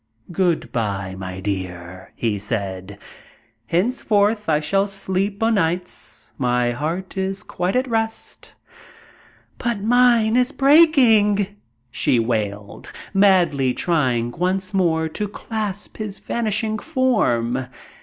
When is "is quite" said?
7.17-7.75